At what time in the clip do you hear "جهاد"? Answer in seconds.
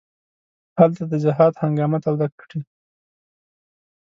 1.23-1.53